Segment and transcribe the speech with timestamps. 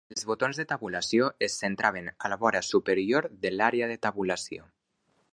[0.13, 4.65] Els botons de tabulació es centraven a la vora superior de l'àrea de tabulació.